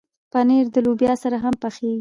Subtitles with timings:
[0.31, 1.89] پنېر د لوبیا سره هم پخېږي.